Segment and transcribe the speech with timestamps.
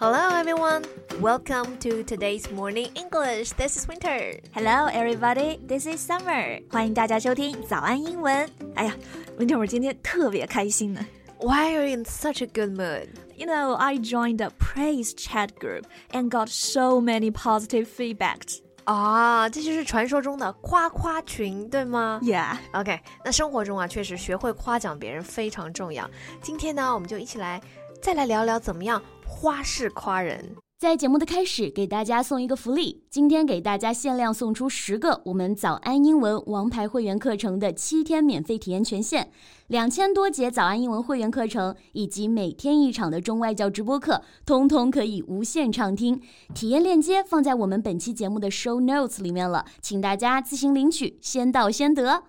[0.00, 0.84] Hello everyone,
[1.20, 3.52] welcome to today's morning English.
[3.56, 4.38] This is Winter.
[4.52, 6.62] Hello everybody, this is Summer.
[6.70, 8.48] 欢迎大家收听早安英文。
[8.74, 8.94] 哎呀，
[9.38, 11.04] Winter，我今天特别开心呢。
[11.40, 13.08] Why are you in such a good mood?
[13.36, 18.60] You know, I joined a praise chat group and got so many positive feedbacks.
[18.84, 22.20] 啊，这就是传说中的夸夸群，对吗？
[22.22, 22.56] Yeah.
[22.72, 26.08] OK，那生活中啊，确实学会夸奖别人非常重要。
[26.40, 27.60] 今天呢，我们就一起来
[28.00, 30.57] 再来聊聊怎么样 花式夸人。
[30.77, 33.03] 在节目的开始，给大家送一个福利。
[33.09, 39.29] 今天给大家限量送出十个我们早安英文王牌会员课程的七天免费体验权限，
[39.67, 46.19] 两千多节早安英文会员课程以及每天一场的中外教直播课，通通可以无限畅听。
[46.53, 52.23] 体验链接放在我们本期节目的 show notes 里面了，请大家自行领取，先到先得。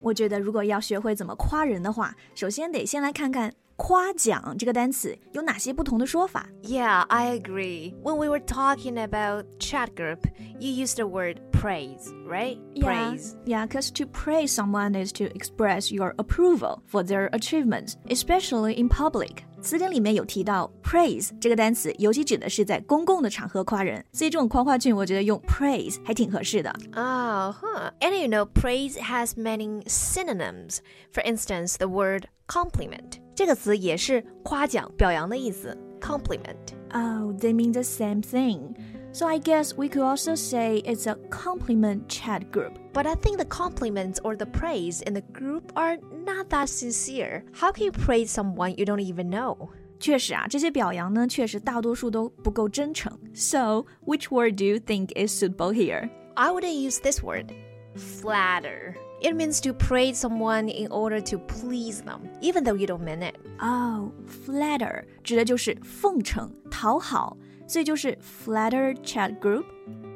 [0.00, 3.54] 我觉得如果要学会怎么夸人的话，首先得先来看看。
[3.75, 6.47] 夸奖这个单词有哪些不同的说法？
[6.61, 7.95] Yeah, I agree.
[8.03, 10.19] When we were talking about chat group,
[10.59, 12.59] you used the word praise, right?
[12.75, 13.35] Yeah, praise.
[13.45, 18.87] Yeah, because to praise someone is to express your approval for their achievements, especially in
[18.87, 19.43] public.
[19.63, 26.71] 词典里面有提到 praise 这个单词，尤其指的是在公共的场合夸人，所以这种夸夸句我觉得用 praise 还挺合适的。
[26.93, 27.91] Oh, huh.
[27.99, 30.79] And you know, praise has many synonyms.
[31.11, 33.19] For instance, the word compliment.
[33.35, 38.75] 这个词也是夸奖、表扬的意思，compliment。Oh, they mean the same thing.
[39.13, 42.73] So I guess we could also say it's a compliment chat group.
[42.93, 47.43] But I think the compliments or the praise in the group are not that sincere.
[47.53, 49.69] How can you praise someone you don't even know?
[49.99, 53.11] 确实啊，这些表扬呢，确实大多数都不够真诚。
[53.33, 56.09] So, which word do you think is suitable here?
[56.35, 57.53] I would use this word,
[57.95, 58.95] flatter.
[59.21, 63.21] It means to praise someone in order to please them, even though you don't mean
[63.21, 63.35] it.
[63.59, 67.37] Oh, flatter 指的就是奉承、讨好，
[67.67, 69.65] 所以就是 flatter chat group。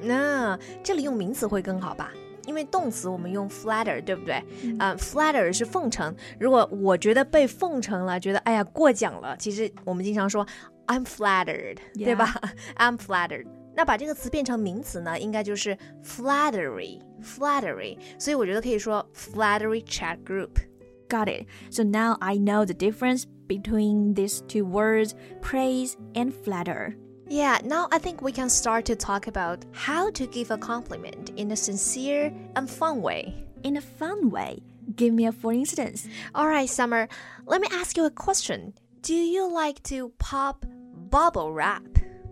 [0.00, 2.10] 那这里用名词会更好吧？
[2.46, 4.34] 因为动词我们用 flatter，对不对？
[4.78, 6.14] 啊、uh,，flatter 是奉承。
[6.38, 10.46] 如果我觉得被奉承了，觉得哎呀过奖了，其实我们经常说
[10.86, 12.04] I'm flattered，、yeah.
[12.04, 12.34] 对吧？
[12.76, 13.46] I'm flattered。
[13.78, 17.98] 那把这个词变成名词呢，应该就是 flattery，flattery。
[18.18, 21.46] 所以我觉得可以说 flattery chat group。Got it.
[21.70, 26.96] So now I know the difference between these two words, praise and flatter.
[27.28, 31.30] Yeah, now I think we can start to talk about how to give a compliment
[31.36, 33.34] in a sincere and fun way.
[33.62, 34.62] In a fun way?
[34.96, 36.06] Give me a for instance.
[36.34, 37.08] All right, Summer,
[37.46, 38.74] let me ask you a question.
[39.02, 40.64] Do you like to pop
[41.10, 41.82] bubble wrap?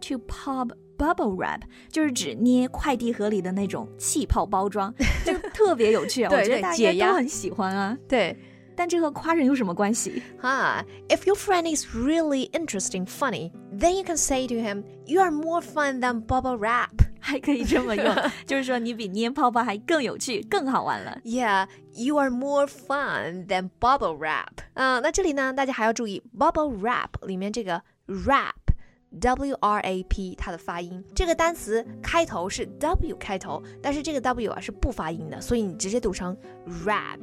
[0.03, 4.95] To pop Bubble wrap 就是指捏快递盒里的那种气泡包装，
[5.25, 6.31] 这个特别有趣啊！
[6.33, 7.99] 我觉得大家都很喜欢啊。
[8.09, 8.37] 对，
[8.77, 10.23] 但这和夸人有什么关系？
[10.41, 10.85] Huh?
[11.09, 15.33] If your friend is really interesting, funny, then you can say to him, "You are
[15.33, 16.91] more fun than bubble wrap."
[17.25, 18.15] 还可以这么用，
[18.47, 21.19] 就是说你比捏泡泡还更有趣、更好玩了。
[21.25, 24.65] Yeah, you are more fun than bubble wrap.
[24.75, 28.53] 嗯，那这里呢，大家还要注意 bubble wrap 里面这个 wrap。
[29.21, 36.37] W R A P 它的发音，这个单词开头是 W 开头，但是这个 W 啊是不发音的，所以你直接读成
[36.85, 37.19] rap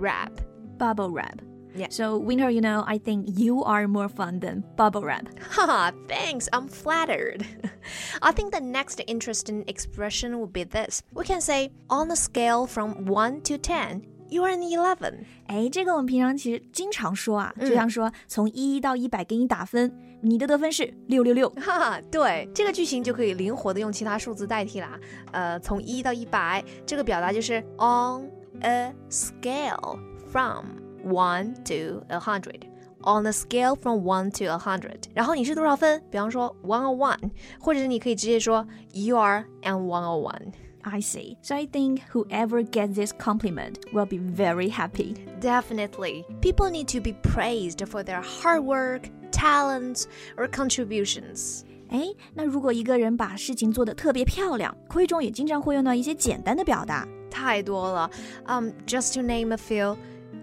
[0.00, 0.30] rap
[0.78, 1.90] bubble wrap。Yeah.
[1.90, 5.26] So, Winter, you know, I think you are more fun than bubble wrap.
[5.50, 6.48] Haha, thanks.
[6.50, 7.44] I'm flattered.
[8.22, 11.02] I think the next interesting expression would be this.
[11.12, 15.13] We can say, on a scale from 1 to 10, you are an eleven。
[15.45, 21.49] 哎，这个我们平常其实经常说啊，就像说从一到一百给你打分，你的得分是六六六。
[21.51, 24.99] 哈哈，对，这个句型就可以灵活的用其他数字代替啦。
[25.31, 28.31] 呃，从一到一百，这个表达就是 on
[28.61, 29.99] a scale
[30.31, 30.65] from
[31.03, 32.61] one to a hundred。
[33.03, 36.03] On a scale from one to a hundred，然后你是多少分？
[36.11, 37.17] 比方说 one o one，
[37.59, 38.63] 或者是你可以直接说
[38.93, 40.53] you are an one o one。
[40.82, 41.36] I see.
[41.42, 45.14] So I think whoever gets this compliment will be very happy.
[45.40, 46.24] Definitely.
[46.40, 50.04] People need to be praised for their hard work, talents,
[50.36, 51.64] or contributions.
[51.88, 57.06] 哎，那如果一个人把事情做得特别漂亮，口语中也经常会用到一些简单的表达。
[57.30, 58.10] 太多了。
[58.46, 59.96] Um, just to name a few: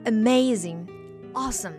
[0.06, 0.88] amazing,
[1.34, 1.74] awesome,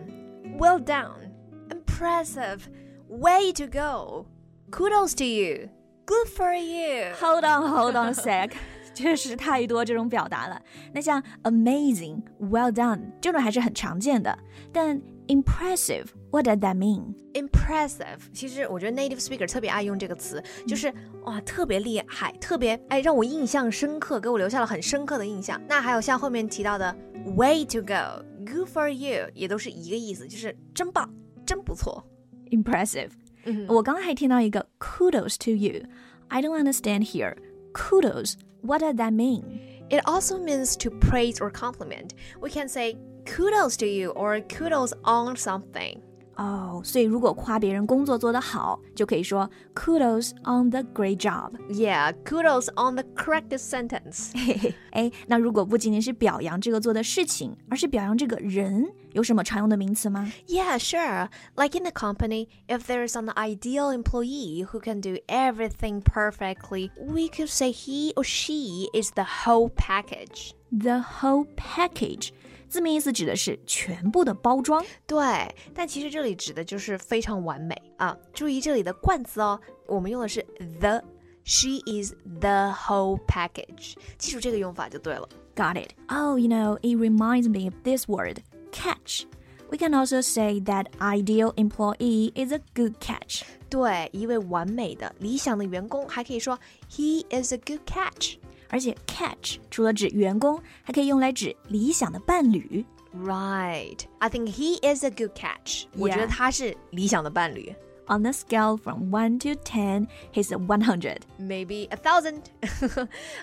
[0.57, 1.31] well done,
[1.69, 2.61] impressive,
[3.07, 4.25] way to go,
[4.71, 5.69] kudos to you.
[6.10, 7.14] Good for you.
[7.20, 8.50] Hold on, hold on a sec.
[8.92, 10.60] 确实太多这种表达了。
[10.92, 14.36] 那像 amazing, well done 这种还是很常见的，
[14.72, 17.14] 但 impressive, what does that mean?
[17.34, 20.92] Impressive，其实我觉得 native speaker 特别爱用这个词，就是
[21.22, 25.62] 哇特别厉害，特别哎让我印象深刻，给我留下了很深刻的印象。
[25.68, 26.92] 那还有像后面提到的
[27.36, 31.08] way to go, good for you，也都是一个意思，就是真棒，
[31.46, 32.04] 真不错。
[32.50, 33.10] Impressive。
[33.67, 37.35] 我刚刚还听到一个 kudos to you。I don't understand here.
[37.73, 38.35] Kudos.
[38.61, 39.43] What does that mean?
[39.89, 42.15] It also means to praise or compliment.
[42.41, 46.01] We can say kudos to you or kudos on something.
[46.37, 51.51] 哦，所以如果夸别人工作做得好，就可以说 kudos on the great job。
[51.69, 54.31] Yeah, kudos on the correct sentence.
[54.35, 60.29] 嘿嘿，哎，那如果不仅仅是表扬这个做的事情，而是表扬这个人，有什么常用的名词吗？
[60.47, 61.29] Yeah, sure.
[61.55, 67.29] Like in the company, if there's an ideal employee who can do everything perfectly, we
[67.29, 70.51] could say he or she is the whole package.
[70.69, 72.33] The whole package，
[72.70, 74.82] 字面意思指的是全部的包装。
[75.06, 78.16] 对，但其实这里指的就是非常完美啊！
[78.32, 80.40] 注意这里的冠词哦，我们用的是
[80.78, 81.02] the。
[81.42, 83.94] She is the whole package。
[84.18, 85.28] 记住这个用法就对了。
[85.56, 85.92] Got it.
[86.06, 89.24] Oh, you know, it reminds me of this word, catch.
[89.70, 93.42] We can also say that ideal employee is a good catch.
[93.68, 96.58] 对，一位完美的、理想的员工，还可以说
[96.90, 98.36] he is a good catch。
[98.70, 102.84] 而且 catch 除了指员工，还可以用来指理想的伴侣。
[103.12, 103.98] Right.
[104.20, 105.86] I think he is a good catch.
[105.98, 107.74] 我觉得.他是理想的伴侣。
[108.06, 111.18] On a scale from one to ten, he's a one hundred.
[111.38, 112.42] Maybe a thousand.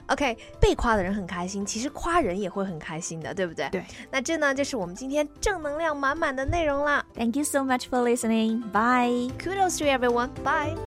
[0.07, 3.69] OK，被夸的人很开心，其实夸人也会很开心的，对不对？
[3.69, 3.85] 对。
[4.11, 7.05] 那这呢，就是我们今天正能量满满的内容啦。
[7.13, 8.61] Thank you so much for listening.
[8.71, 9.31] Bye.
[9.37, 10.31] Kudos to everyone.
[10.43, 10.86] Bye.